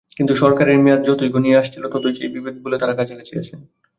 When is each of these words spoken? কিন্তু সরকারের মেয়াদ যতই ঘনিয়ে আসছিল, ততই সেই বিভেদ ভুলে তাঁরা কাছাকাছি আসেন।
কিন্তু 0.17 0.33
সরকারের 0.35 0.77
মেয়াদ 0.77 1.01
যতই 1.05 1.29
ঘনিয়ে 1.29 1.59
আসছিল, 1.61 1.83
ততই 1.85 2.13
সেই 2.13 2.29
বিভেদ 2.35 2.55
ভুলে 2.61 2.77
তাঁরা 2.77 2.97
কাছাকাছি 2.99 3.33
আসেন। 3.37 3.59